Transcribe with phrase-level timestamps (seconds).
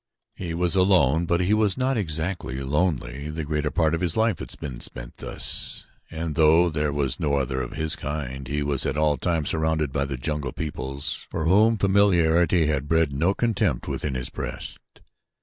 [0.35, 3.29] He was alone but he was not exactly lonely.
[3.29, 7.35] The greater part of his life had been spent thus, and though there was no
[7.35, 11.45] other of his kind, he was at all times surrounded by the jungle peoples for
[11.45, 14.79] whom familiarity had bred no contempt within his breast.